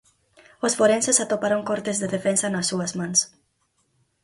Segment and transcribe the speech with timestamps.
[0.65, 3.19] Os forenses atoparon cortes de defensa nas súas mans.